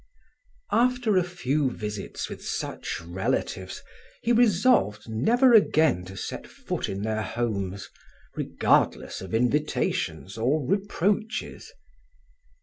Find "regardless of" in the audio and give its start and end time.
8.35-9.35